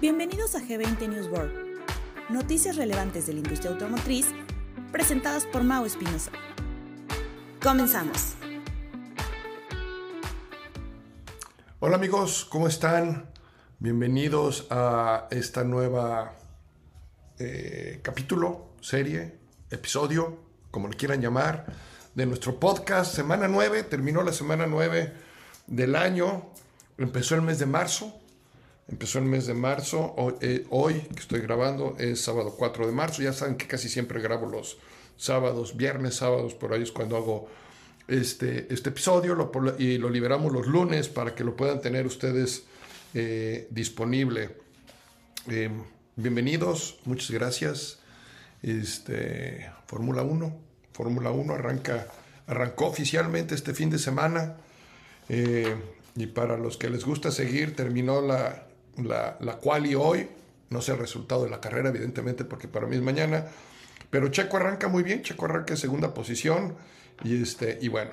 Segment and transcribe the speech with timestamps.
[0.00, 1.52] Bienvenidos a G20 News World,
[2.28, 4.28] noticias relevantes de la industria automotriz
[4.92, 6.30] presentadas por Mau Espinosa.
[7.60, 8.36] Comenzamos.
[11.80, 13.28] Hola amigos, ¿cómo están?
[13.80, 16.32] Bienvenidos a esta nueva
[17.40, 19.36] eh, capítulo, serie,
[19.68, 20.38] episodio,
[20.70, 21.66] como le quieran llamar,
[22.14, 23.16] de nuestro podcast.
[23.16, 25.12] Semana 9, terminó la semana 9
[25.66, 26.52] del año,
[26.98, 28.17] empezó el mes de marzo
[28.90, 30.14] Empezó el mes de marzo.
[30.40, 33.22] Eh, hoy, que estoy grabando es sábado 4 de marzo.
[33.22, 34.78] Ya saben que casi siempre grabo los
[35.18, 37.48] sábados, viernes, sábados, por ahí es cuando hago
[38.06, 42.64] este, este episodio y lo liberamos los lunes para que lo puedan tener ustedes
[43.12, 44.56] eh, disponible.
[45.48, 45.82] Em,
[46.16, 47.98] bienvenidos, muchas gracias.
[48.62, 50.56] Este, Fórmula 1,
[50.92, 52.06] Fórmula 1 arranca,
[52.46, 54.56] arrancó oficialmente este fin de semana.
[55.28, 55.76] Eh,
[56.16, 58.68] y para los que les gusta seguir, terminó la,
[59.04, 60.28] la, la y hoy.
[60.70, 63.46] No sé el resultado de la carrera, evidentemente, porque para mí es mañana.
[64.10, 66.76] Pero Checo arranca muy bien, Checo arranca en segunda posición.
[67.24, 68.10] Y, este, y bueno,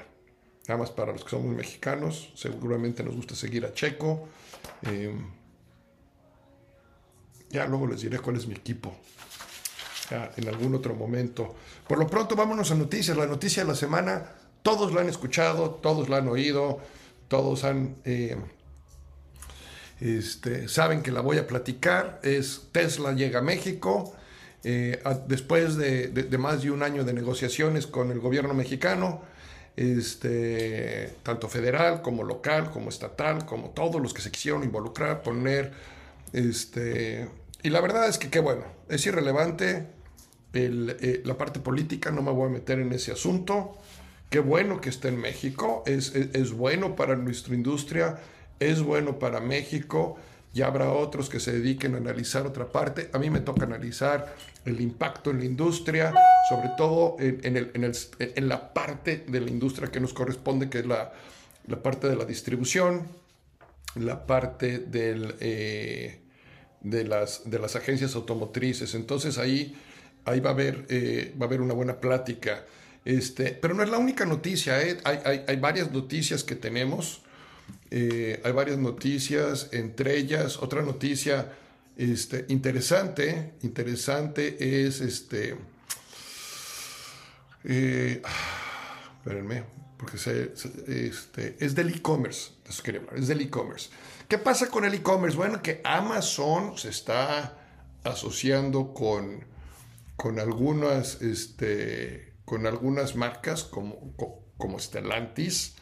[0.67, 4.27] nada más para los que somos mexicanos, seguramente nos gusta seguir a Checo.
[4.83, 5.13] Eh,
[7.49, 8.95] ya luego les diré cuál es mi equipo.
[10.37, 11.55] en algún otro momento.
[11.87, 13.17] Por lo pronto, vámonos a noticias.
[13.17, 16.79] La noticia de la semana, todos la han escuchado, todos la han oído,
[17.27, 18.37] todos han eh,
[19.99, 22.19] este, saben que la voy a platicar.
[22.23, 24.15] Es Tesla llega a México.
[24.63, 29.21] Eh, después de, más de un año de negociaciones con el gobierno mexicano,
[29.75, 35.71] este, tanto federal como local, como estatal, como todos los que se quisieron involucrar, poner,
[36.33, 37.29] este,
[37.61, 39.85] y la verdad es que qué bueno, es irrelevante
[40.53, 43.77] eh, la parte política, no me voy a meter en ese asunto,
[44.31, 48.17] qué bueno que esté en México, es, es bueno para nuestra industria,
[48.59, 50.17] es bueno para México,
[50.55, 53.09] ya habrá otros que se dediquen a analizar otra parte.
[53.11, 56.13] A mí me toca analizar el impacto en la industria,
[56.49, 61.11] sobre todo en, la parte de la industria que nos corresponde, que es la,
[61.83, 63.05] parte de la distribución,
[63.95, 66.21] la parte eh,
[66.79, 68.95] de, las, agencias automotrices.
[68.95, 69.75] Entonces ahí,
[70.23, 72.63] ahí va, a haber, eh, va a haber una buena plática.
[73.03, 74.97] Este, pero no es la única noticia, ¿eh?
[75.03, 77.24] hay varias noticias que tenemos.
[77.91, 81.53] Eh, hay varias noticias, entre ellas otra noticia
[81.97, 85.55] este, interesante, interesante es este,
[87.63, 88.21] eh,
[89.17, 89.63] espérenme,
[89.97, 92.51] porque este, es del e-commerce,
[93.15, 93.89] es del e-commerce.
[94.27, 95.37] ¿Qué pasa con el e-commerce?
[95.37, 97.57] Bueno, que Amazon se está
[98.03, 99.45] asociando con,
[100.15, 104.13] con, algunas, este, con algunas marcas como,
[104.57, 105.75] como Stellantis,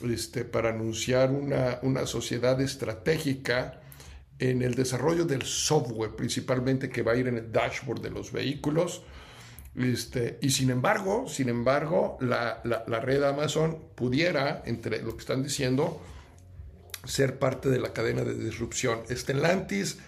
[0.00, 3.80] este, para anunciar una, sociedad estratégica
[4.38, 8.32] en el desarrollo del software, principalmente que va a ir en el dashboard de los
[8.32, 9.02] vehículos.
[9.76, 12.60] Este, y sin embargo, sin embargo, la,
[13.00, 16.00] red Amazon pudiera, entre lo que están diciendo,
[17.04, 19.00] ser parte de la cadena de disrupción.
[19.10, 19.98] Stellantis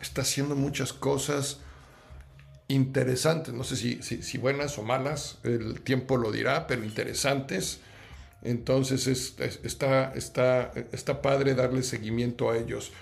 [0.00, 1.60] está haciendo muchas cosas
[2.68, 7.80] interesantes, no sé si, si buenas o malas, el tiempo lo dirá, pero interesantes
[8.42, 9.06] entonces
[9.64, 12.92] está, está, está padre darle seguimiento a ellos.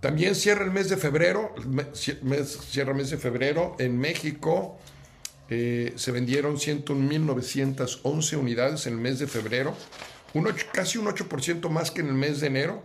[0.00, 1.54] También cierra el mes de febrero,
[1.94, 4.76] cierra el mes de febrero en México.
[5.48, 9.76] Eh, se vendieron 101.911 unidades en el mes de febrero,
[10.72, 12.82] casi un 8% más que en el mes de enero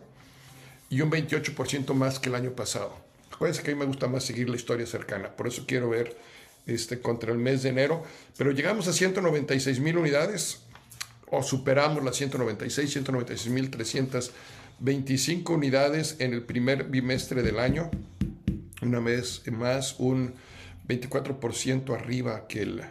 [0.90, 2.96] y un 28% más que el año pasado.
[3.32, 6.18] Acuérdense que a mí me gusta más seguir la historia cercana, por eso quiero ver
[6.66, 8.04] este, contra el mes de enero,
[8.38, 10.60] pero llegamos a 196 mil unidades,
[11.30, 17.92] o superamos las 196, 196.325 unidades en el primer bimestre del año,
[18.82, 20.34] una vez más un
[20.88, 22.82] 24% arriba que el,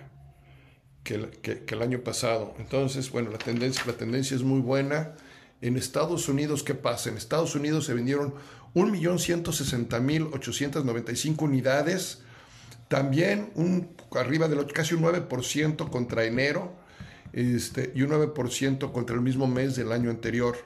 [1.02, 1.30] que
[1.66, 2.54] el, año pasado.
[2.58, 5.14] Entonces, bueno, la tendencia, la tendencia es muy buena.
[5.62, 7.08] En Estados Unidos, ¿qué pasa?
[7.08, 8.34] En Estados Unidos se vendieron
[8.74, 12.21] 1.160.895 unidades,
[12.89, 16.84] también un, arriba de casi un 9% contra enero
[17.33, 20.57] este, y un 9% contra el mismo mes del año anterior.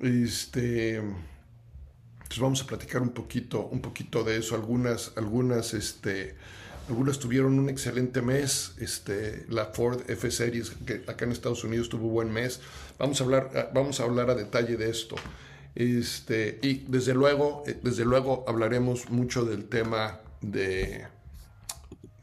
[0.00, 4.54] Este, entonces vamos a platicar un poquito, un poquito de eso.
[4.54, 6.34] Algunas, algunas, este,
[6.88, 8.74] algunas tuvieron un excelente mes.
[8.78, 12.60] Este, la Ford F Series, que acá en Estados Unidos tuvo buen mes.
[12.98, 15.16] Vamos a hablar, vamos a, hablar a detalle de esto.
[15.74, 21.06] Este, y desde luego, eh, desde luego hablaremos mucho del tema de,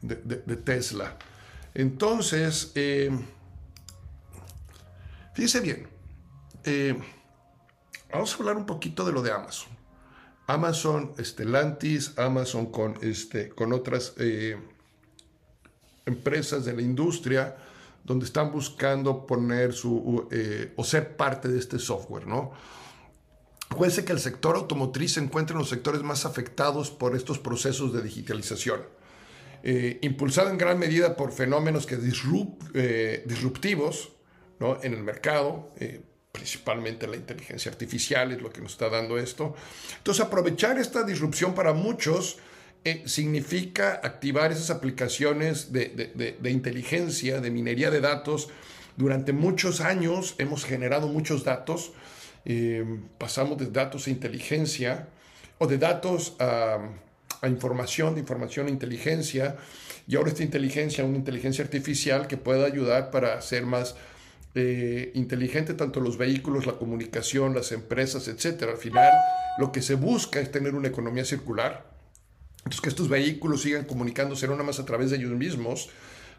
[0.02, 1.16] de, Tesla.
[1.74, 3.10] Entonces, eh,
[5.40, 5.88] Fíjese bien,
[6.64, 6.94] eh,
[8.12, 9.70] vamos a hablar un poquito de lo de Amazon.
[10.46, 14.58] Amazon, Stellantis, Amazon con, este, con otras eh,
[16.04, 17.56] empresas de la industria
[18.04, 22.52] donde están buscando poner su eh, o ser parte de este software, ¿no?
[23.68, 27.92] Puede que el sector automotriz se encuentre en los sectores más afectados por estos procesos
[27.92, 28.82] de digitalización,
[29.62, 34.12] eh, impulsado en gran medida por fenómenos que disruptivos
[34.58, 34.78] ¿no?
[34.82, 35.72] en el mercado,
[36.32, 39.54] principalmente la inteligencia artificial es lo que nos está dando esto.
[39.98, 42.38] Entonces, aprovechar esta disrupción para muchos
[42.82, 48.48] eh, significa activar esas aplicaciones de, inteligencia, de minería de datos.
[48.96, 51.92] Durante muchos años hemos generado muchos datos.
[52.46, 52.84] Eh,
[53.18, 55.08] pasamos de datos a inteligencia
[55.58, 56.78] o de datos a,
[57.42, 59.56] a información, de información a inteligencia.
[60.06, 63.96] Y ahora esta inteligencia, una inteligencia artificial que pueda ayudar para hacer más
[64.54, 68.72] eh, inteligente tanto los vehículos, la comunicación, las empresas, etcétera.
[68.72, 69.12] Al final,
[69.58, 71.88] lo que se busca es tener una economía circular.
[72.58, 75.88] Entonces, que estos vehículos sigan comunicándose no nada más a través de ellos mismos,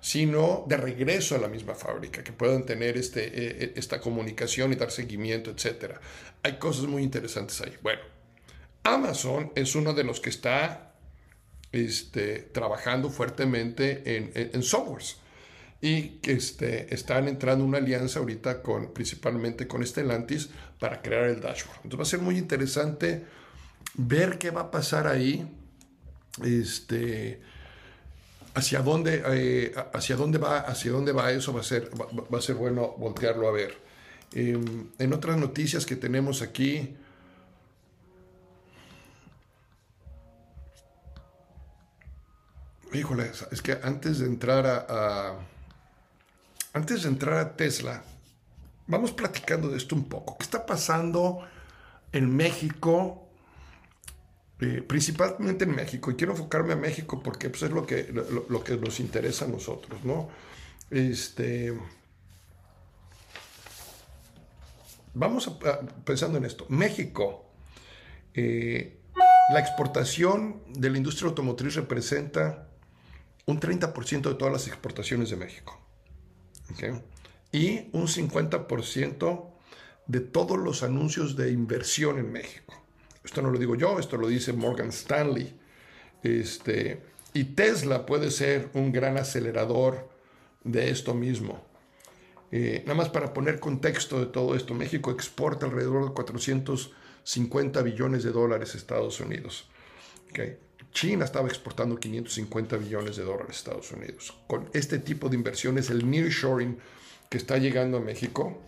[0.02, 4.74] sino de regreso a la misma fábrica, que puedan tener este, eh, eh, esta comunicación
[4.74, 6.02] y dar seguimiento, etcétera.
[6.44, 7.78] Hay cosas muy interesantes ahí.
[7.82, 8.02] Bueno,
[8.84, 10.91] Amazon es uno de los que está
[11.72, 14.64] este, trabajando fuertemente en, en, en
[15.82, 21.24] y que este, están entrando en una alianza ahorita con, principalmente con Stellantis para crear
[21.24, 21.80] el dashboard.
[21.84, 23.26] Entonces va a ser muy interesante
[23.96, 25.48] ver qué va a pasar ahí,
[26.44, 27.42] este,
[28.54, 32.42] hacia dónde, eh, hacia dónde va, hacia dónde va eso, va a ser, va, a
[32.42, 33.76] ser bueno voltearlo a ver.
[34.34, 36.96] Em, en otras noticias que tenemos aquí,
[42.94, 45.38] híjole, es que antes de entrar a
[46.74, 48.04] antes de entrar a Tesla,
[48.88, 50.38] vamos platicando de esto un poco.
[50.38, 51.46] ¿Qué está pasando
[52.12, 53.28] en México?
[54.60, 58.14] Eh, principalmente en México, y quiero enfocarme a México porque pues, es lo que,
[58.48, 60.30] lo, que nos interesa a nosotros, ¿no?
[60.90, 61.78] Este,
[65.14, 65.52] vamos
[66.06, 66.68] pensando en esto.
[66.70, 67.50] México,
[68.34, 69.00] eh,
[69.52, 72.71] la exportación de la industria automotriz representa
[73.46, 75.80] un 30% de todas las exportaciones de México.
[77.52, 79.50] Y un 50%
[80.08, 82.74] de todos los anuncios de inversión en México.
[83.24, 85.60] Esto no lo digo yo, esto lo dice Morgan Stanley.
[86.24, 87.02] Este,
[87.34, 90.10] y Tesla puede ser un gran acelerador
[90.64, 91.64] de esto mismo.
[92.52, 98.24] Eh, nada más para poner contexto de todo esto, México exporta alrededor de 450 billones
[98.24, 99.70] de dólares a Estados Unidos.
[100.92, 104.34] China estaba exportando 550 billones de dólares a Estados Unidos.
[104.48, 106.78] Con este tipo de inversiones, el nearshoring
[107.30, 108.62] que está llegando a México,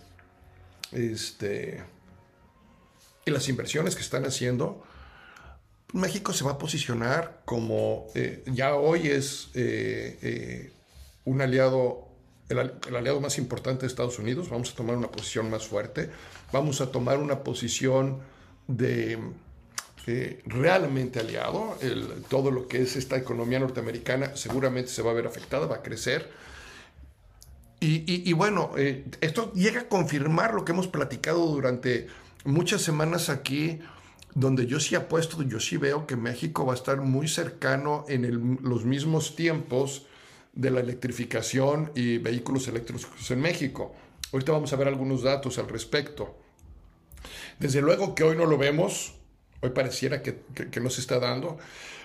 [0.91, 1.83] este,
[3.25, 4.83] y las inversiones que están haciendo,
[5.93, 10.73] México se va a posicionar como eh, ya hoy es eh, eh,
[11.25, 12.07] un aliado,
[12.49, 12.59] el,
[12.95, 14.49] aliado más importante de Estados Unidos.
[14.49, 16.09] Vamos a tomar una posición más fuerte.
[16.51, 18.21] Vamos a tomar una posición
[18.67, 19.19] de
[20.45, 21.77] realmente aliado.
[22.29, 25.81] todo lo que es esta economía norteamericana seguramente se va a ver afectada, va a
[25.81, 26.29] crecer.
[27.85, 32.07] Y, bueno, eh, esto llega a confirmar lo que hemos platicado durante
[32.45, 33.79] muchas semanas aquí,
[34.35, 38.59] donde yo sí apuesto, yo sí veo que México va a estar muy cercano en
[38.63, 40.05] los mismos tiempos
[40.53, 43.93] de la electrificación y vehículos eléctricos en México.
[44.31, 46.37] Ahorita vamos a ver algunos datos al respecto.
[47.59, 49.15] Desde luego que hoy no lo vemos,
[49.63, 51.57] Hoy pareciera que, no se está dando.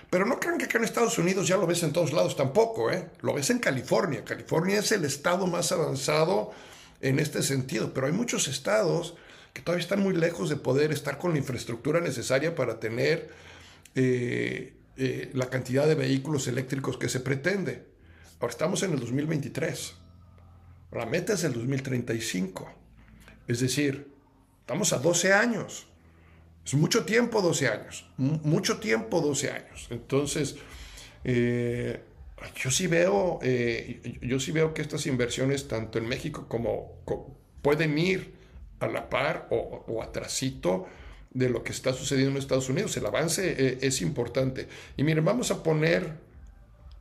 [0.09, 2.89] Pero no crean que acá en Estados Unidos ya lo ves en todos lados tampoco,
[2.89, 3.09] ¿eh?
[3.19, 4.23] Lo ves en California.
[4.23, 6.51] California es el estado más avanzado
[7.01, 9.15] en este sentido, pero hay muchos estados
[9.51, 13.29] que todavía están muy lejos de poder estar con la infraestructura necesaria para tener
[13.93, 17.83] eh, eh, la cantidad de vehículos eléctricos que se pretende.
[18.39, 19.95] Ahora estamos en el 2023.
[20.93, 22.71] La meta es el 2035.
[23.49, 24.13] Es decir,
[24.61, 25.88] estamos a 12 años.
[26.69, 29.87] Es mucho tiempo 12 años, mucho tiempo 12 años.
[29.89, 30.55] Entonces,
[31.23, 31.99] eh,
[32.57, 36.93] yo sí veo, eh, yo sí veo que estas inversiones, tanto en México como,
[37.63, 38.35] pueden ir
[38.81, 40.85] a la par o, o atrasito
[41.31, 42.95] de lo que está sucediendo en Estados Unidos.
[42.97, 44.67] El avance eh, es importante.
[44.95, 46.11] Y miren, vamos a poner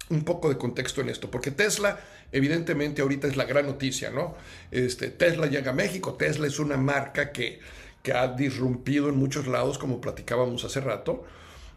[0.08, 2.00] un poco de contexto en esto, porque Tesla,
[2.32, 4.34] evidentemente, ahorita es la gran noticia, ¿no?
[4.70, 7.60] Este, Tesla llega a México, Tesla es una marca que
[8.02, 11.24] que ha disrumpido en muchos lados, como platicábamos hace rato.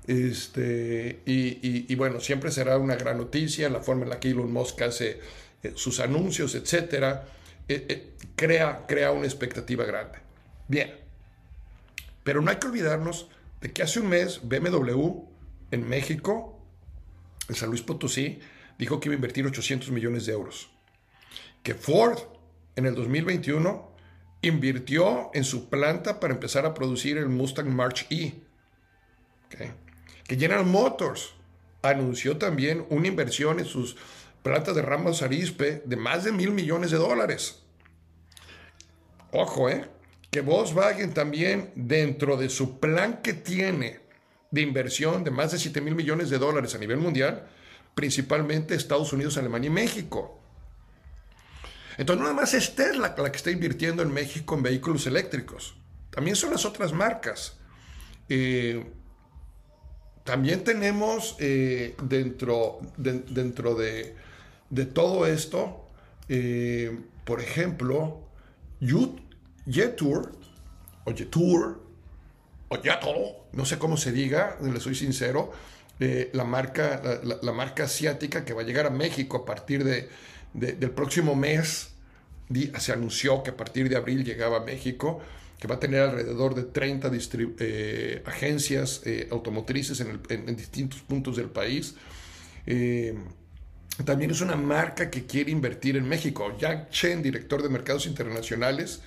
[0.08, 4.82] Este, y, bueno, siempre será una gran noticia la forma en la que Elon Musk
[4.82, 5.20] hace
[5.64, 7.26] eh, sus anuncios, etcétera.
[7.68, 10.20] Eh, eh, crea, crea una expectativa grande.
[10.68, 10.92] Bien,
[12.24, 13.28] pero no hay que olvidarnos
[13.62, 15.24] de que hace un mes BMW
[15.72, 16.60] en México,
[17.48, 18.40] en San Luis Potosí,
[18.78, 20.72] dijo que iba a invertir 800 millones de euros.
[21.64, 22.18] Que Ford
[22.76, 23.91] en el 2021
[24.42, 28.34] invirtió en su planta para empezar a producir el Mustang March E.
[29.50, 31.34] Que General Motors
[31.82, 33.98] anunció también una inversión en sus
[34.44, 37.64] plantas de Ramos Arispe de más de mil millones de dólares.
[39.32, 39.86] Ojo, ¿eh?
[40.30, 44.00] Que Volkswagen también, dentro de su plan que tiene
[44.52, 47.48] de inversión de más de 7 mil millones de dólares a nivel mundial,
[47.96, 50.41] principalmente Estados Unidos, Alemania y México.
[51.98, 55.76] Entonces, nada más es Tesla la que está invirtiendo en México en vehículos eléctricos.
[56.10, 57.58] También son las otras marcas.
[58.30, 58.86] Eh,
[60.24, 64.16] también tenemos eh, dentro, de, dentro de,
[64.94, 65.90] todo esto,
[66.30, 68.22] eh, por ejemplo,
[69.68, 70.32] Jetour,
[71.06, 71.82] o Jetour,
[72.70, 73.18] o Jetor,
[73.52, 75.52] no sé cómo se diga, le soy sincero,
[76.00, 80.10] la, marca, la, marca asiática que va a llegar a México a partir de,
[80.54, 81.92] del próximo mes.
[82.80, 85.22] Se anunció que a partir de abril llegaba a México
[85.62, 87.12] que va a tener alrededor de 30
[87.60, 91.94] eh, agencias eh, automotrices en, distintos puntos del país.
[92.66, 93.16] Eh,
[94.04, 96.58] también es una marca que quiere invertir en México.
[96.58, 99.04] Jack Chen, director de mercados internacionales,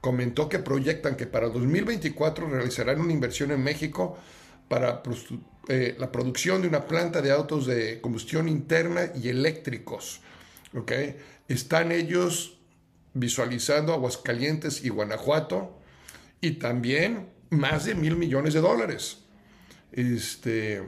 [0.00, 4.16] comentó que proyectan que para 2024 realizarán una inversión en México
[4.68, 5.02] para
[5.98, 10.20] la producción de una planta de autos de combustión interna y eléctricos.
[10.76, 11.16] ¿Okay?
[11.48, 12.58] Están ellos
[13.14, 15.78] visualizando Aguascalientes y Guanajuato
[16.40, 19.18] y también más de mil millones de dólares.
[19.92, 20.82] Este,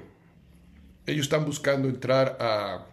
[1.07, 2.87] ellos están buscando entrar a,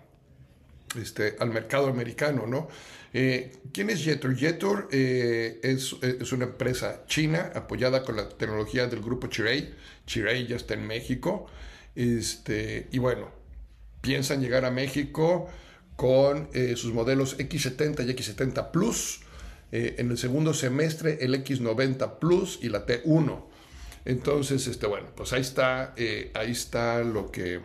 [1.00, 2.70] este, al mercado americano, ¿no?
[3.14, 4.36] Eh, ¿Quién es Jetor?
[4.36, 9.74] Jetor eh, es, es, una empresa china apoyada con la tecnología del grupo Chirei.
[10.06, 11.48] Chirei ya está en México.
[11.96, 13.32] Este, y bueno,
[14.02, 15.50] piensan llegar a México
[15.96, 19.22] con eh, sus modelos X70 y X70 Plus
[19.72, 23.44] eh, en el segundo semestre el X90 Plus y la T1.
[24.06, 27.60] Entonces, este, bueno, pues ahí está, eh, ahí está lo que,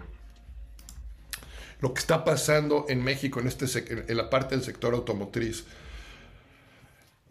[1.81, 3.67] lo que está pasando en México en, este,
[4.09, 5.65] en la parte del sector automotriz.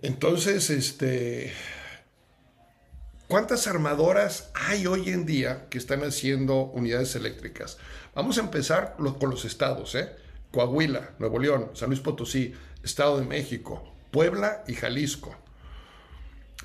[0.01, 1.51] Entonces, este,
[3.27, 7.77] ¿cuántas armadoras hay hoy en día que están haciendo unidades eléctricas?
[8.13, 10.09] Vamos a empezar con los estados, ¿eh?
[10.51, 12.53] Coahuila, Nuevo León, San Luis Potosí,
[12.83, 15.35] Estado de México, Puebla y Jalisco.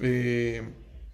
[0.00, 0.62] Eh,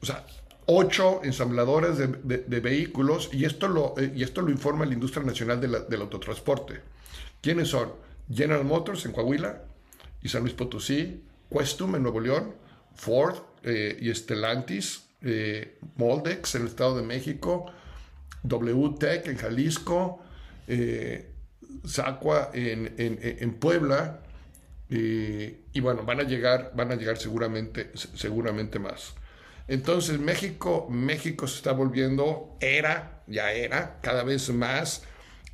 [0.00, 0.24] o sea,
[0.66, 5.60] ocho ensambladores de, vehículos y esto, lo, eh, y esto lo informa la Industria Nacional
[5.60, 6.80] del Autotransporte.
[7.40, 7.92] ¿Quiénes son?
[8.32, 9.62] General Motors en Coahuila
[10.22, 12.54] y San Luis Potosí, Questum en Nuevo León,
[12.94, 15.06] Ford eh, y Stellantis,
[15.96, 17.66] Moldex en el Estado de México,
[18.44, 20.22] WTEC en Jalisco,
[21.84, 24.20] Sacua en, en Puebla,
[24.88, 29.14] y bueno, van a llegar, van a llegar seguramente, seguramente más.
[29.68, 35.04] Entonces México, México se está volviendo, era, ya era, cada vez más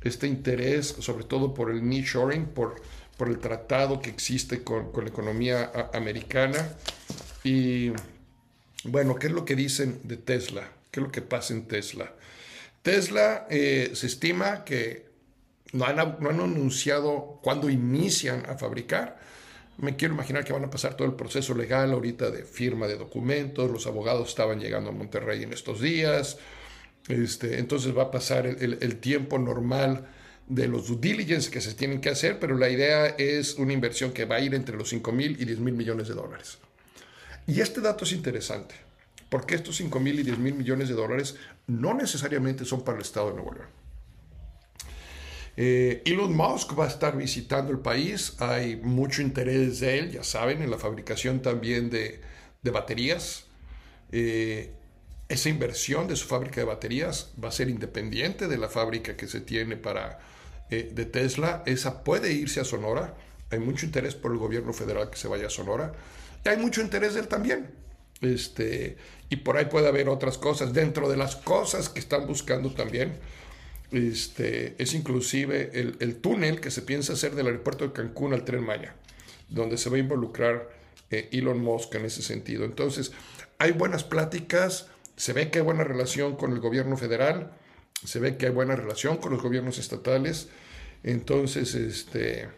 [0.01, 2.81] este interés, sobre todo por el nearshoring, por,
[3.15, 6.67] por el tratado que existe con, con la economía americana.
[7.43, 7.91] Y
[8.85, 10.67] bueno, ¿qué es lo que dicen de Tesla?
[10.89, 12.11] ¿Qué es lo que pasa en Tesla?
[12.81, 15.06] Tesla eh, se estima que
[15.73, 19.19] no han, anunciado cuándo inician a fabricar,
[19.77, 22.97] me quiero imaginar que van a pasar todo el proceso legal ahorita de firma de
[22.97, 26.37] documentos, los abogados estaban llegando a Monterrey en estos días,
[27.07, 30.07] este, entonces va a pasar el, tiempo normal
[30.47, 34.11] de los due diligence que se tienen que hacer, pero la idea es una inversión
[34.11, 36.57] que va a ir entre los 5 mil y 10 mil millones de dólares.
[37.45, 38.75] Y este dato es interesante,
[39.29, 41.35] porque estos 5 mil y 10 mil millones de dólares
[41.67, 43.86] no necesariamente son para el Estado de Nuevo León.
[45.59, 50.23] Eh, Elon Musk va a estar visitando el país, hay mucho interés de él, ya
[50.23, 52.21] saben, en la fabricación también de,
[52.71, 53.45] baterías.
[54.11, 54.71] Eh,
[55.29, 59.27] esa inversión de su fábrica de baterías va a ser independiente de la fábrica que
[59.27, 60.19] se tiene para,
[60.69, 61.63] eh, de Tesla.
[61.65, 63.15] Esa puede irse a Sonora.
[63.49, 65.93] Hay mucho interés por el gobierno federal que se vaya a Sonora.
[66.45, 67.71] Y hay mucho interés de él también.
[68.21, 68.97] Este,
[69.29, 70.73] y por ahí puede haber otras cosas.
[70.73, 73.13] Dentro de las cosas que están buscando también,
[73.91, 78.63] este, es inclusive el, túnel que se piensa hacer del aeropuerto de Cancún al tren
[78.63, 78.95] Maya,
[79.49, 80.69] donde se va a involucrar
[81.09, 82.65] eh, Elon Musk en ese sentido.
[82.65, 83.11] Entonces,
[83.59, 87.51] hay buenas pláticas, se ve que hay buena relación con el gobierno federal,
[88.03, 90.49] se ve que hay buena relación con los gobiernos estatales.
[91.03, 92.49] Entonces, este,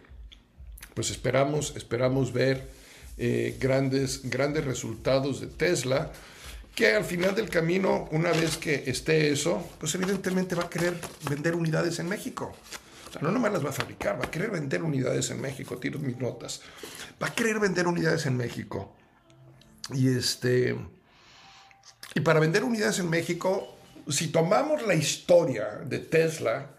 [0.93, 2.67] pues esperamos, esperamos ver
[3.17, 6.11] eh, grandes, grandes resultados de Tesla
[6.79, 10.93] que al final del camino, una vez que esté eso, pues evidentemente va a querer
[11.29, 12.55] vender unidades en México.
[13.05, 15.77] O sea, no nomás las va a fabricar, va a querer vender unidades en México,
[15.77, 16.61] tiro mis notas.
[17.21, 18.95] Va a querer vender unidades en México.
[19.93, 20.77] Y este.
[22.15, 23.75] Y para vender unidades en México,
[24.07, 26.77] si tomamos la historia de Tesla,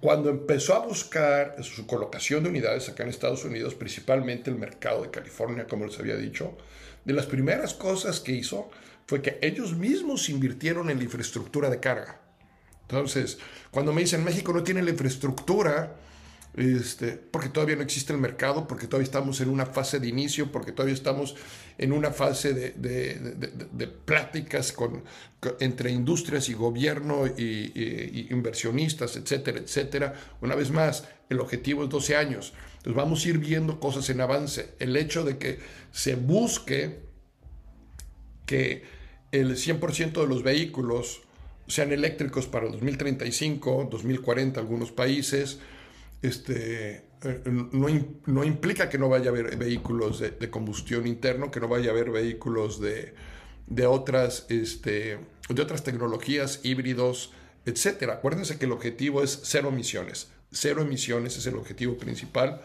[0.00, 5.02] cuando empezó a buscar su colocación de unidades acá en Estados Unidos, principalmente el mercado
[5.02, 6.56] de California, como les había dicho,
[7.04, 8.70] de las primeras cosas que hizo
[9.12, 12.18] fue que ellos mismos invirtieron en la infraestructura de carga.
[12.88, 13.36] Entonces,
[13.70, 15.96] cuando me dicen México no tiene la infraestructura,
[16.56, 20.50] este, porque todavía no existe el mercado, porque todavía estamos en una fase de inicio,
[20.50, 21.36] porque todavía estamos
[21.76, 25.04] en una fase de, pláticas con,
[25.60, 30.14] entre industrias y gobierno y, inversionistas, etcétera, etcétera.
[30.40, 32.54] Una vez más, el objetivo es 12 años.
[32.78, 34.70] Entonces vamos a ir viendo cosas en avance.
[34.78, 35.58] El hecho de que
[35.90, 37.12] se busque
[38.46, 39.01] que
[39.32, 41.22] el 100% de los vehículos
[41.66, 45.58] sean eléctricos para 2035, 2040 algunos países,
[46.20, 47.40] este, eh,
[47.72, 47.88] no,
[48.26, 51.92] no, implica que no vaya a haber vehículos de, combustión interno, que no vaya a
[51.92, 53.14] haber vehículos de,
[53.66, 57.32] de, otras, este, de otras tecnologías, híbridos,
[57.64, 58.10] etc.
[58.10, 60.30] Acuérdense que el objetivo es cero emisiones.
[60.52, 62.60] Cero emisiones es el objetivo principal,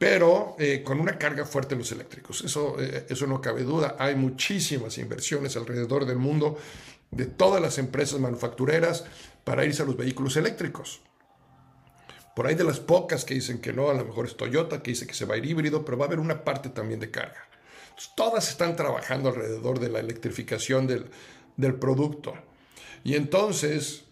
[0.00, 2.42] pero eh, con una carga fuerte los eléctricos.
[2.42, 3.96] Eso, eh, eso no cabe duda.
[3.98, 6.58] Hay muchísimas inversiones alrededor del mundo
[7.10, 9.04] de todas las empresas manufactureras
[9.44, 11.02] para irse a los vehículos eléctricos.
[12.34, 14.92] Por ahí de las pocas que dicen que no, a lo mejor es Toyota, que
[14.92, 17.10] dice que se va a ir híbrido, pero va a haber una parte también de
[17.10, 17.46] carga.
[18.16, 21.10] todas están trabajando alrededor de la electrificación del,
[21.58, 22.32] del producto.
[23.04, 24.04] Y entonces,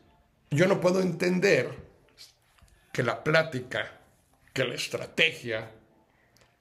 [0.51, 1.71] yo no puedo entender
[2.93, 3.91] que la plática,
[4.53, 5.78] que la estrategia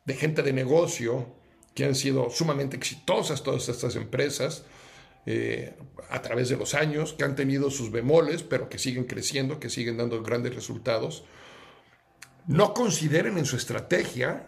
[0.07, 1.27] de gente de negocio,
[1.75, 4.63] que han sido sumamente exitosas todas estas empresas,
[5.25, 5.75] eh,
[6.09, 9.69] a través de los años, que han tenido sus bemoles, pero que siguen creciendo, que
[9.69, 11.25] siguen dando grandes resultados,
[12.47, 14.47] no consideren en su estrategia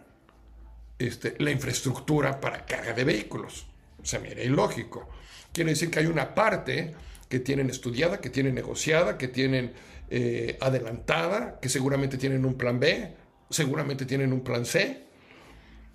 [0.98, 3.68] este, la infraestructura para carga de vehículos.
[4.02, 5.10] O sea, mira, ilógico.
[5.52, 6.96] Quiere decir que hay una parte
[7.28, 9.74] que tienen estudiada, que tienen negociada, que tienen
[10.10, 13.14] eh, adelantada, que seguramente tienen un plan B,
[13.50, 15.09] seguramente tienen un plan C.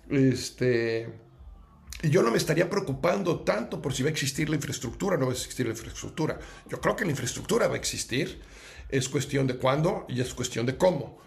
[0.09, 1.09] Este,
[2.03, 5.25] yo no me estaría preocupando tanto por si va a existir la infraestructura o no
[5.25, 6.39] va a existir la infraestructura.
[6.69, 8.41] Yo creo que la infraestructura va a existir.
[8.89, 11.17] Es cuestión de cuándo y es cuestión de cómo.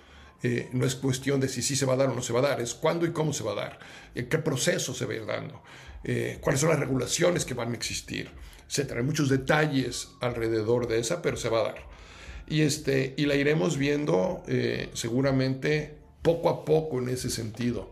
[0.42, 2.38] Eh, no es cuestión de si sí se va a dar o no se va
[2.38, 3.78] a dar, es cuándo y cómo se va a dar,
[4.14, 5.64] en qué proceso se va a ir dando,
[6.04, 8.30] eh, cuáles son las regulaciones que van a existir,
[8.68, 8.92] etc.
[8.98, 11.88] Hay muchos detalles alrededor de esa, pero se va a dar.
[12.46, 17.90] Y, este, y la iremos viendo eh, seguramente poco a poco en ese sentido.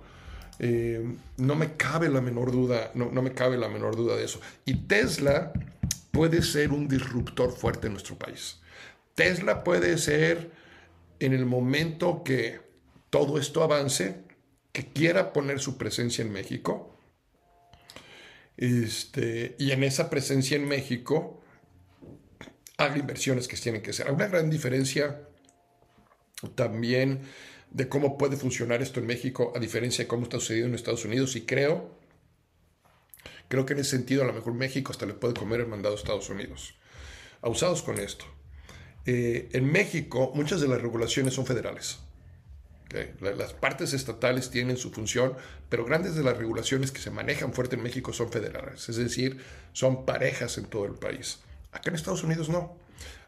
[0.59, 4.41] No me cabe la menor duda, no, no me cabe la menor duda de eso.
[4.65, 5.53] Y Tesla
[6.11, 8.61] puede ser un disruptor fuerte en nuestro país.
[9.15, 10.51] Tesla puede ser
[11.21, 12.61] en el momento que
[13.11, 14.25] todo esto avance,
[14.73, 16.99] que quiera poner su presencia en México,
[18.57, 21.43] este, y en esa presencia en México
[22.79, 24.09] haga inversiones que tienen que ser.
[24.09, 25.21] Hay una gran diferencia
[26.55, 27.21] también
[27.71, 31.05] de cómo puede funcionar esto en México, a diferencia de cómo está sucediendo en Estados
[31.05, 31.99] Unidos, y creo,
[33.49, 35.95] creo que en ese sentido a lo mejor México hasta le puede comer el mandado
[35.95, 36.75] a Estados Unidos.
[37.43, 38.25] Abusados con esto.
[39.05, 41.99] Eh, en México muchas de las regulaciones son federales.
[43.21, 45.35] Las partes estatales tienen su función,
[45.69, 49.45] pero grandes de las regulaciones que se manejan fuerte en México son federales, es decir,
[49.73, 51.41] son parejas en todo el país.
[51.73, 52.79] Acá en Estados Unidos no.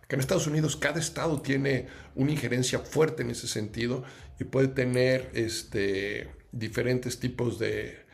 [0.08, 4.04] Acá en Estados Unidos cada estado tiene una injerencia fuerte en ese sentido
[4.40, 8.06] y puede tener este, diferentes tipos de,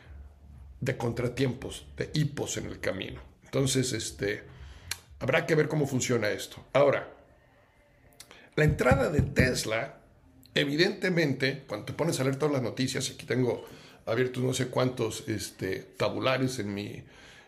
[0.81, 3.21] de contratiempos, de hipos en el camino.
[3.45, 4.43] Entonces, este,
[5.19, 6.61] habrá que ver cómo funciona esto.
[6.73, 7.13] Ahora,
[8.57, 9.99] la entrada de Tesla,
[10.53, 13.63] evidentemente, cuando te pones a leer todas las noticias, aquí tengo
[14.05, 17.05] abiertos no sé cuántos este, tabulares en mi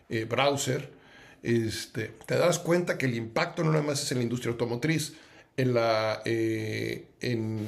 [0.08, 0.96] eh, browser,
[1.42, 5.14] este, te das cuenta que el impacto no nada más es en la industria automotriz.
[5.56, 7.66] En la, eh, en,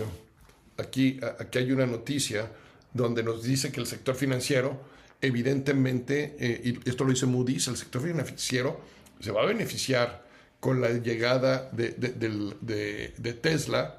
[0.76, 2.50] aquí, aquí hay una noticia
[2.92, 4.80] donde nos dice que el sector financiero,
[5.20, 8.80] evidentemente, eh, y esto lo dice Moody's, el sector financiero
[9.20, 10.24] se va a beneficiar
[10.60, 13.96] con la llegada de, Tesla,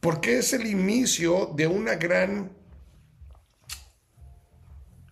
[0.00, 2.52] porque es el inicio de una gran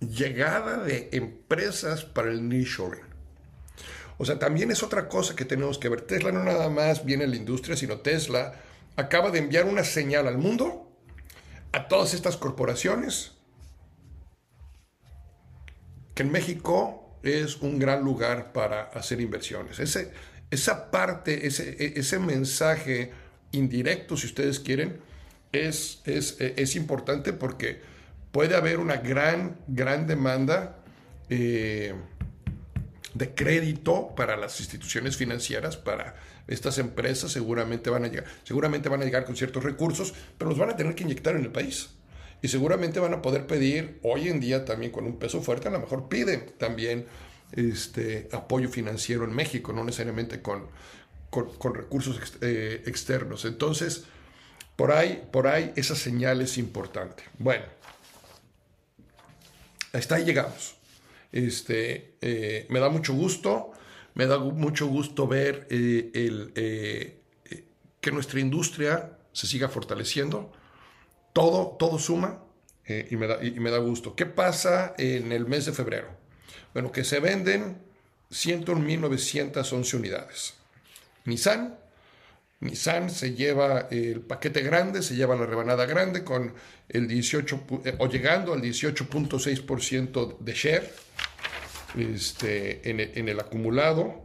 [0.01, 3.10] llegada de empresas para el nearshoring.
[4.21, 6.03] O sea, también es otra cosa que tenemos que ver.
[6.03, 8.53] Tesla no nada más viene en la industria, sino Tesla
[8.95, 10.95] acaba de enviar una señal al mundo,
[11.73, 13.33] a todas estas corporaciones,
[16.15, 19.79] que en México es un gran lugar para hacer inversiones.
[19.79, 20.13] Ese,
[20.51, 23.13] esa parte, ese, e, ese mensaje
[23.53, 25.01] indirecto, si ustedes quieren,
[25.53, 27.81] es, es, es importante porque
[28.33, 30.77] puede haber una gran, gran demanda
[31.31, 31.95] eh,
[33.15, 39.03] de crédito para las instituciones financieras, para estas empresas, seguramente van a llegar, seguramente van
[39.03, 41.91] a llegar con ciertos recursos, pero los van a tener que inyectar en el país.
[42.43, 45.71] Y seguramente van a poder pedir, hoy en día también con un peso fuerte, a
[45.71, 47.07] lo mejor piden también
[47.53, 50.67] este, apoyo financiero en México, no necesariamente con,
[51.29, 53.45] con, recursos eh, externos.
[53.45, 54.05] Entonces,
[54.77, 57.23] por ahí, por ahí esa señal es importante.
[57.39, 57.65] Bueno,
[59.93, 60.80] hasta ahí llegamos.
[61.33, 63.73] Este, eh, me da mucho gusto,
[64.15, 66.53] me da mucho gusto ver eh, el,
[68.01, 70.53] que nuestra industria se siga fortaleciendo.
[71.33, 72.43] Todo, todo suma
[72.87, 74.17] y me, da, y me da gusto.
[74.17, 76.09] ¿Qué pasa en el mes de febrero?
[76.73, 77.79] Bueno, que se venden
[78.31, 80.55] 101.911 unidades.
[81.25, 81.79] Nissan.
[82.61, 86.53] Nissan se lleva el paquete grande, se lleva la rebanada grande con
[86.91, 90.93] el 18 eh, o llegando al 18.6% de share
[91.97, 94.23] este, en, el, acumulado.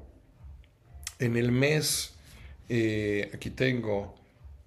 [1.18, 2.14] En el mes,
[2.68, 4.20] eh, aquí tengo,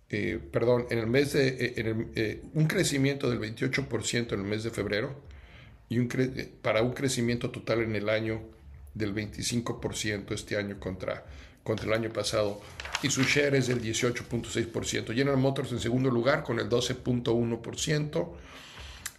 [0.09, 5.14] eh, perdón, en el mes de un crecimiento del 28% en el mes de febrero
[5.90, 6.09] y un
[6.62, 8.40] para un crecimiento total en el año
[8.94, 11.24] del 25% este año contra
[11.68, 12.62] contra el año pasado
[13.02, 15.14] y su share es del 18.6%.
[15.14, 18.28] General Motors en segundo lugar con el 12.1%.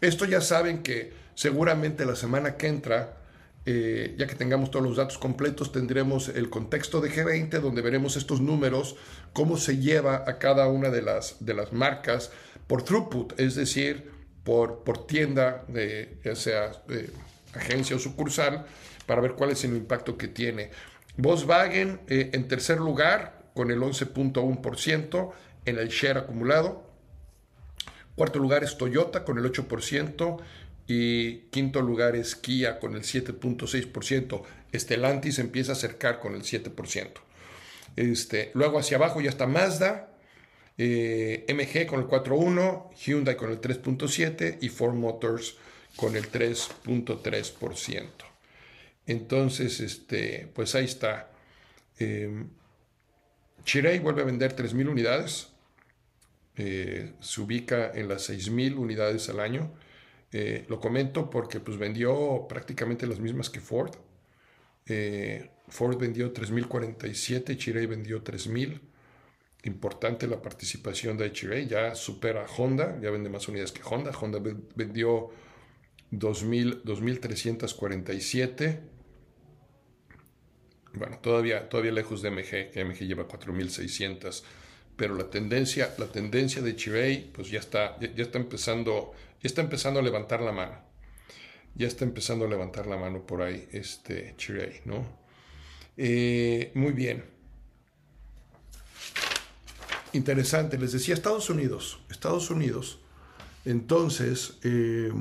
[0.01, 3.17] Esto ya saben que seguramente la semana que entra,
[3.67, 8.17] eh, ya que tengamos todos los datos completos, tendremos el contexto de G20 donde veremos
[8.17, 8.95] estos números,
[9.31, 12.31] cómo se lleva a cada una de las, de las marcas
[12.65, 14.09] por throughput, es decir,
[14.43, 17.11] por, por tienda, de, ya sea de
[17.53, 18.65] agencia o sucursal,
[19.05, 20.71] para ver cuál es el impacto que tiene.
[21.17, 25.31] Volkswagen eh, en tercer lugar con el 11.1%
[25.65, 26.87] en el share acumulado.
[28.15, 30.41] Cuarto lugar es Toyota con el 8%
[30.87, 34.43] y quinto lugar es Kia con el 7.6%.
[34.73, 37.11] Stellantis empieza a acercar con el 7%.
[37.95, 40.09] Este, luego hacia abajo ya está Mazda,
[40.77, 45.57] eh, MG con el 4.1, Hyundai con el 3.7 y Ford Motors
[45.95, 48.28] con el 3.3%.
[49.09, 51.31] Entonces, este, pues ahí está.
[51.97, 52.45] Eh,
[54.03, 55.47] vuelve a vender 3.000 unidades.
[56.55, 59.73] Eh, se ubica en las 6.000 unidades al año.
[60.31, 63.95] Eh, lo comento porque pues, vendió prácticamente las mismas que Ford.
[64.85, 68.79] Eh, Ford vendió 3.047, Chirey vendió 3.000.
[69.63, 74.11] Importante la participación de Chirey, ya supera a Honda, ya vende más unidades que Honda.
[74.11, 74.39] Honda
[74.75, 75.31] vendió
[76.11, 78.98] 2.347
[80.93, 84.43] bueno, todavía, todavía lejos de MG, que MG lleva 4.600,
[84.95, 89.61] pero la tendencia, la tendencia de Chirey, pues ya está, ya, está empezando, ya está
[89.61, 90.77] empezando a levantar la mano.
[91.75, 95.05] Ya está empezando a levantar la mano por ahí, este Chirey, ¿no?
[95.95, 97.23] Eh, muy bien.
[100.13, 102.99] Interesante, les decía Estados Unidos, Estados Unidos.
[103.65, 105.11] Entonces, eh,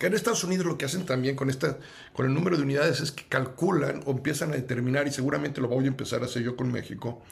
[0.00, 1.76] que en Estados Unidos lo que hacen también con, esta,
[2.14, 5.68] con el número de unidades es que calculan o empiezan a determinar, y seguramente lo
[5.68, 7.22] voy a empezar a hacer yo con México,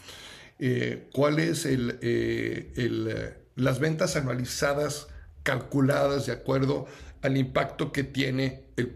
[0.58, 5.08] eh, cuál es el, eh, eh, las ventas anualizadas
[5.44, 6.84] calculadas de acuerdo
[7.22, 8.92] al impacto que tiene el...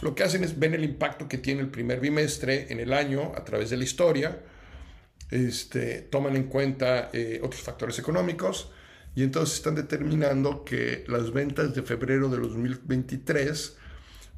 [0.00, 3.32] Lo que hacen es ven el impacto que tiene el primer bimestre en el año
[3.36, 4.40] a través de la historia,
[5.30, 7.10] este, toman en cuenta
[7.42, 8.70] otros factores económicos,
[9.14, 13.76] y entonces están determinando que las ventas de febrero de 2023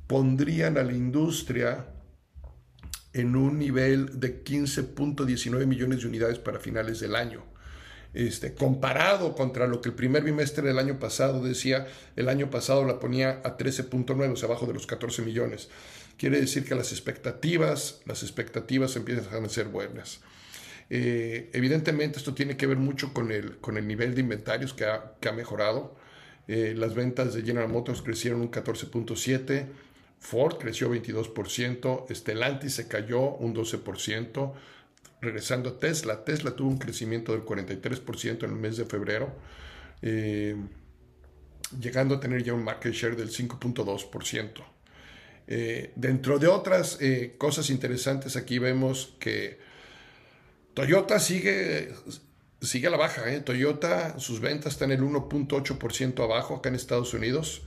[0.06, 1.86] pondrían a la industria
[3.12, 7.44] en un nivel de 15.19 millones de unidades para finales del año.
[8.14, 12.84] Este, comparado contra lo que el primer bimestre del año pasado decía, el año pasado
[12.84, 15.70] la ponía a 13.9, o sea, abajo de los 14 millones.
[16.18, 20.20] Quiere decir que las expectativas, las expectativas empiezan a ser buenas.
[20.94, 24.84] Eh, evidentemente esto tiene que ver mucho con el, con el nivel de inventarios que
[24.84, 25.96] ha, que ha mejorado.
[26.48, 29.68] Eh, las ventas de General Motors crecieron un 14.7%,
[30.18, 34.52] Ford creció 22%, Stellantis se cayó un 12%,
[35.22, 39.34] regresando a Tesla, Tesla tuvo un crecimiento del 43% en el mes de febrero,
[40.02, 40.56] eh,
[41.80, 44.62] llegando a tener ya un market share del 5.2%.
[45.96, 46.98] dentro de otras
[47.38, 49.71] cosas interesantes, aquí vemos que
[50.74, 51.94] Toyota sigue,
[52.60, 53.32] sigue a la baja.
[53.32, 53.40] ¿eh?
[53.40, 57.62] Toyota, sus ventas están el 1.8% abajo acá en Estados Unidos.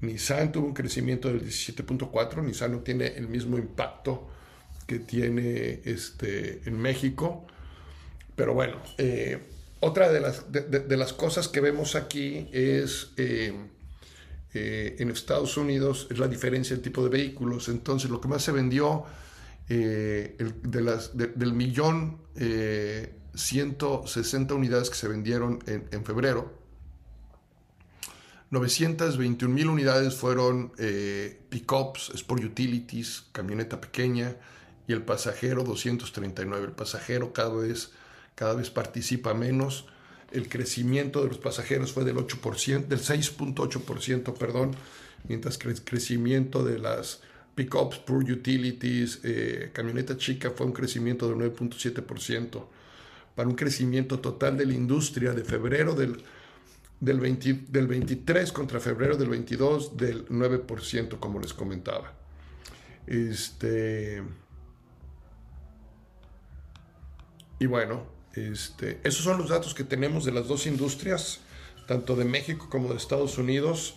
[0.00, 4.28] Nissan tuvo un crecimiento del 17.4, Nissan no tiene el mismo impacto
[4.86, 7.46] que tiene este, en México,
[8.34, 9.38] pero bueno, eh,
[9.78, 13.54] otra de las, de, las, cosas que vemos aquí es eh,
[14.52, 18.50] en Estados Unidos es la diferencia del tipo de vehículos, entonces lo que más se
[18.50, 19.06] vendió
[19.68, 22.18] las, del millón
[23.34, 26.62] 160 unidades que se vendieron en, en febrero,
[28.52, 34.36] 921 mil unidades fueron eh, pickups, Sport Utilities, camioneta pequeña
[34.86, 36.66] y el pasajero 239.
[36.66, 37.92] El pasajero cada vez,
[38.34, 39.86] cada vez participa menos.
[40.32, 44.72] El crecimiento de los pasajeros fue del 8%, del 6.8%, perdón,
[45.26, 47.22] mientras que el crecimiento de las
[47.54, 52.66] pickups, Sport Utilities, eh, camioneta chica fue un crecimiento del 9.7%,
[53.34, 56.22] para un crecimiento total de la industria de febrero del
[57.02, 62.12] del, 23 contra febrero del 22 del 9%, como les comentaba.
[63.08, 64.22] Este,
[67.58, 71.40] y bueno, este, esos son los datos que tenemos de las dos industrias,
[71.88, 73.96] tanto de México como de Estados Unidos.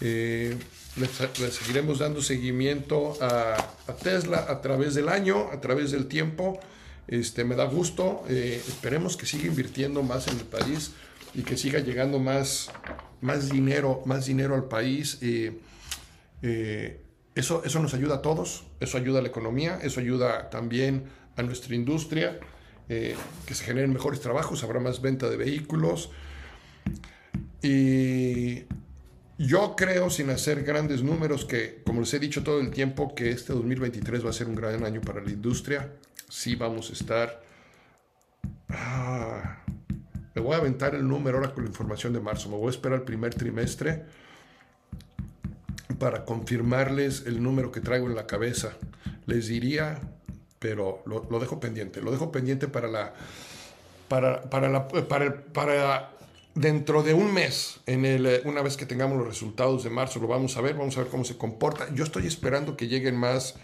[0.00, 0.58] Eh,
[0.96, 3.56] les, seguiremos dando seguimiento a,
[4.02, 6.60] Tesla a través del año, a través del tiempo.
[7.06, 8.24] Este, me da gusto.
[8.28, 10.92] Eh, esperemos que siga invirtiendo más en el país
[11.34, 12.70] y que siga llegando más,
[13.20, 15.18] más, dinero, más dinero al país.
[15.20, 15.60] Eh,
[17.34, 21.04] eso, eso nos ayuda a todos, eso ayuda a la economía, eso ayuda también
[21.36, 22.38] a nuestra industria,
[22.88, 26.10] eh, que se generen mejores trabajos, habrá más venta de vehículos.
[27.62, 28.64] Y
[29.46, 33.30] yo creo, sin hacer grandes números, que, como les he dicho todo el tiempo, que
[33.30, 35.92] este 2023 va a ser un gran año para la industria.
[36.28, 37.42] Sí vamos a estar...
[38.68, 39.58] Ah,
[40.34, 42.48] me voy a aventar el número ahora con la información de marzo.
[42.48, 44.04] Me voy a esperar el primer trimestre
[45.98, 48.72] para confirmarles el número que traigo en la cabeza.
[49.26, 50.00] Les diría,
[50.58, 52.02] pero lo, dejo pendiente.
[52.02, 53.14] Lo dejo pendiente para la.
[54.08, 56.13] Para, para, la, para,
[56.54, 60.28] dentro de un mes, en el, una vez que tengamos los resultados de marzo, lo
[60.28, 61.92] vamos a ver, vamos a ver cómo se comporta.
[61.94, 63.56] Yo estoy esperando que lleguen más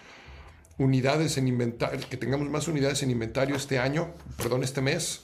[0.78, 5.22] unidades en inventario, que tengamos más unidades en inventario este año, perdón, este mes.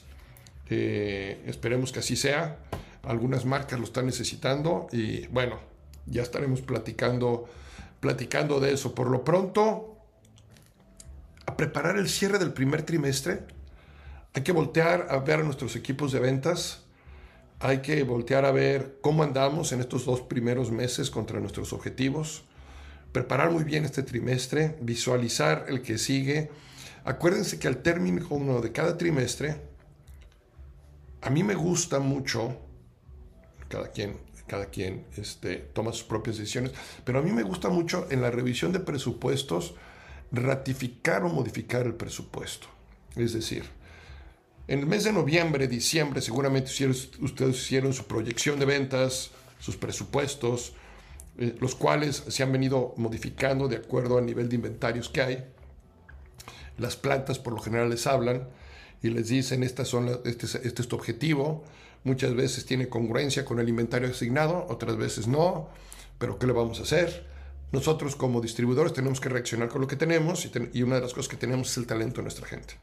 [0.69, 2.59] Eh, esperemos que así sea.
[3.03, 5.59] Algunas marcas lo están necesitando y bueno,
[6.05, 7.47] ya estaremos platicando,
[7.99, 8.93] platicando de eso.
[8.93, 9.97] Por lo pronto,
[11.45, 13.43] a preparar el cierre del primer trimestre,
[14.33, 16.83] hay que voltear a ver a nuestros equipos de ventas.
[17.59, 22.43] Hay que voltear a ver cómo andamos en estos dos primeros meses contra nuestros objetivos.
[23.11, 26.51] Preparar muy bien este trimestre, visualizar el que sigue.
[27.03, 29.59] Acuérdense que al término de cada trimestre,
[31.21, 32.55] a mí me gusta mucho,
[33.69, 36.73] cada quien, cada quien este, toma sus propias decisiones,
[37.05, 39.73] pero a mí me gusta mucho en la revisión de presupuestos
[40.31, 42.67] ratificar o modificar el presupuesto.
[43.15, 43.63] Es decir,
[44.67, 46.69] en el mes de noviembre, diciembre, seguramente
[47.21, 50.73] ustedes hicieron su proyección de ventas, sus presupuestos,
[51.37, 55.45] eh, los cuales se han venido modificando de acuerdo al nivel de inventarios que hay.
[56.77, 58.47] Las plantas por lo general les hablan
[59.01, 61.63] y les dicen, Estas son este, este, es tu objetivo.
[62.03, 65.69] Muchas veces tiene congruencia con el inventario asignado, otras veces no,
[66.19, 67.25] pero ¿qué le vamos a hacer?
[67.71, 71.13] Nosotros como distribuidores tenemos que reaccionar con lo que tenemos y, y una de las
[71.13, 72.75] cosas que tenemos es el talento de nuestra gente.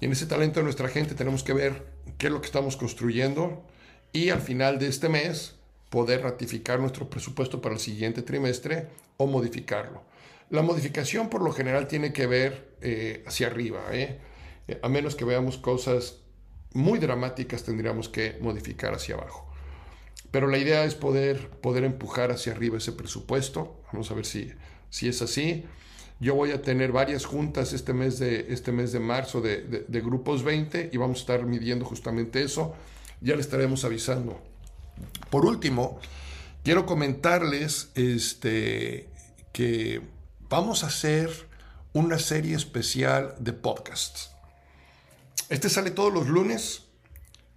[0.00, 1.86] Y en ese talento de nuestra gente tenemos que ver
[2.18, 3.64] qué es lo que estamos construyendo
[4.12, 5.56] y al final de este mes
[5.90, 10.02] poder ratificar nuestro presupuesto para el siguiente trimestre o modificarlo.
[10.50, 13.80] La modificación por lo general tiene que ver eh, hacia arriba.
[13.92, 14.20] ¿eh?
[14.68, 16.18] Eh, a menos que veamos cosas
[16.72, 19.50] muy dramáticas, tendríamos que modificar hacia abajo.
[20.30, 23.80] Pero la idea es poder, poder empujar hacia arriba ese presupuesto.
[23.92, 24.52] Vamos a ver si,
[24.90, 25.64] si es así.
[26.18, 30.42] Yo voy a tener varias juntas este mes de, este mes de marzo de, grupos
[30.42, 32.74] 20 y vamos a estar midiendo justamente eso.
[33.20, 34.40] Ya le estaremos avisando.
[35.28, 36.00] Por último,
[36.64, 39.08] quiero comentarles este,
[39.52, 40.00] que
[40.48, 41.30] vamos a hacer
[41.92, 44.30] una serie especial de podcasts.
[45.50, 46.84] Este sale todos los lunes.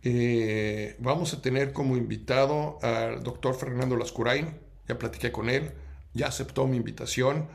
[0.03, 4.53] Eh, vamos a tener como invitado al doctor Fernando Lascurain.
[4.87, 5.71] Ya platiqué con él,
[6.13, 7.47] ya aceptó mi invitación.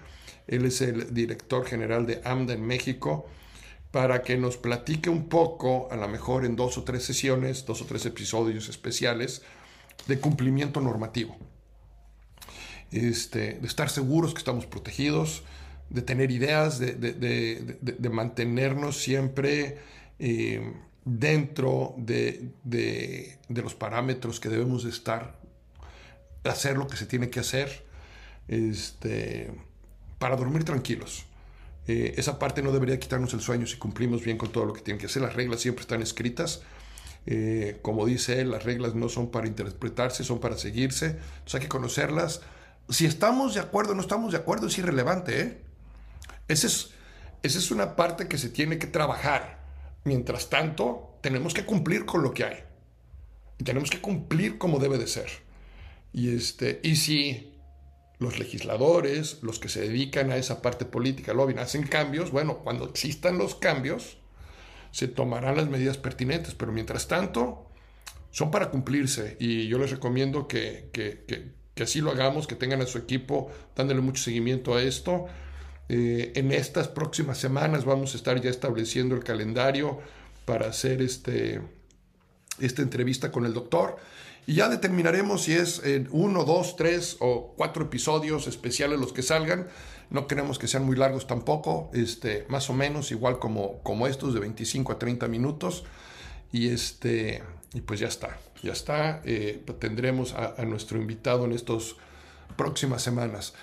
[0.46, 3.26] Él es el director general de AMDA en México
[3.90, 7.80] para que nos platique un poco, a lo mejor en dos o tres sesiones, dos
[7.80, 9.42] o tres episodios especiales,
[10.06, 11.36] de cumplimiento normativo.
[12.90, 15.44] Este, de estar seguros que estamos protegidos,
[15.90, 19.78] de tener ideas, de, de mantenernos siempre
[20.18, 20.72] eh,
[21.04, 22.50] dentro de,
[23.48, 25.38] los parámetros que debemos estar
[26.44, 27.84] hacer lo que se tiene que hacer
[28.48, 29.50] este,
[30.18, 31.26] para dormir tranquilos.
[31.86, 34.80] Eh, esa parte no debería quitarnos el sueño si cumplimos bien con todo lo que
[34.80, 35.22] tienen que hacer.
[35.22, 36.62] Las reglas siempre están escritas.
[37.26, 41.06] Eh, como dice él, las reglas no son para interpretarse, son para seguirse.
[41.06, 42.40] Entonces hay que conocerlas.
[42.88, 45.40] Si estamos de acuerdo o no estamos de acuerdo es irrelevante.
[45.40, 45.58] ¿eh?
[46.48, 46.90] Esa, es,
[47.42, 49.62] esa es una parte que se tiene que trabajar.
[50.04, 52.64] Mientras tanto, tenemos que cumplir con lo que hay.
[53.62, 55.28] Tenemos que cumplir como debe de ser.
[56.12, 57.53] Y, este, y si
[58.18, 62.88] los legisladores, los que se dedican a esa parte política, lobbying, hacen cambios, bueno, cuando
[62.88, 64.18] existan los cambios,
[64.90, 67.66] se tomarán las medidas pertinentes, pero mientras tanto,
[68.30, 72.86] son para cumplirse y yo les recomiendo que, que, así lo hagamos, que tengan a
[72.86, 75.26] su equipo dándole mucho seguimiento a esto.
[75.88, 80.00] Eh, en estas próximas semanas vamos a estar ya estableciendo el calendario
[80.44, 81.60] para hacer este,
[82.60, 83.96] esta entrevista con el doctor
[84.46, 89.22] y ya determinaremos si es en uno, dos, tres o cuatro episodios especiales los que
[89.22, 89.68] salgan.
[90.10, 94.34] No queremos que sean muy largos tampoco, este, más o menos igual como, como estos
[94.34, 95.84] de 25 a 30 minutos.
[96.52, 99.22] Y, este, y pues ya está, ya está.
[99.24, 101.96] Eh, tendremos a, nuestro invitado en estas
[102.56, 103.54] próximas semanas.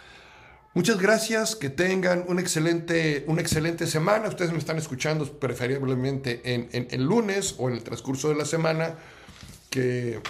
[0.74, 4.30] Muchas gracias, que tengan una excelente, una excelente semana.
[4.30, 8.96] Ustedes me están escuchando preferiblemente en, el lunes o en el transcurso de la semana
[9.70, 10.22] que,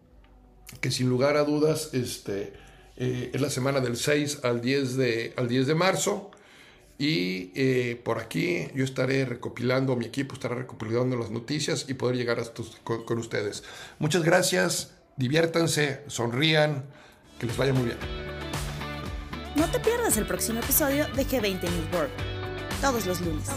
[0.80, 2.54] que sin lugar a dudas este,
[2.96, 6.30] eh, es la semana del 6 al 10 de, al 10 de marzo.
[6.96, 12.16] Y eh, por aquí yo estaré recopilando, mi equipo estará recopilando las noticias y poder
[12.16, 12.44] llegar a
[12.84, 13.64] con, con, ustedes.
[13.98, 16.86] Muchas gracias, diviértanse, sonrían,
[17.38, 18.33] que les vaya muy bien.
[19.54, 22.10] No te pierdas el próximo episodio de G20 News World,
[22.80, 23.48] todos los lunes.